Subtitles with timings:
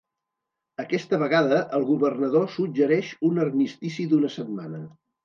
[0.83, 4.81] Aquesta vegada, el governador suggereix un armistici d'una setmana.